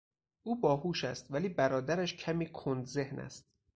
[0.43, 3.47] او باهوش است ولی برادرش کمی کند ذهن است.